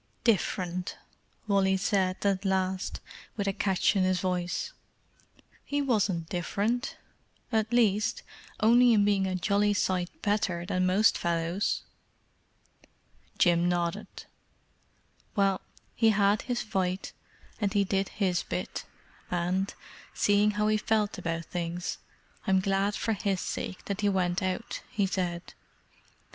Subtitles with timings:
[0.23, 0.97] "Different!"
[1.47, 3.01] Wall said, at last,
[3.37, 4.73] with a catch in his voice.
[5.63, 8.23] "He wasn't different—at least,
[8.59, 11.83] only in being a jolly sight better than most fellows."
[13.37, 14.07] Jim nodded.
[15.35, 15.61] "Well,
[15.93, 17.13] he had his fight,
[17.59, 18.85] and he did his bit,
[19.29, 19.71] and,
[20.15, 21.99] seeing how he felt about things,
[22.47, 25.53] I'm glad for his sake that he went out," he said.